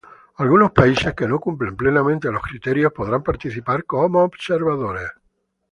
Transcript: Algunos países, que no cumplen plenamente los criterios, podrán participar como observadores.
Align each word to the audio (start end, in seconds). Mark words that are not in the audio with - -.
Algunos 0.37 0.71
países, 0.71 1.13
que 1.13 1.27
no 1.27 1.39
cumplen 1.39 1.77
plenamente 1.77 2.31
los 2.31 2.41
criterios, 2.41 2.91
podrán 2.91 3.21
participar 3.21 3.85
como 3.85 4.23
observadores. 4.23 5.09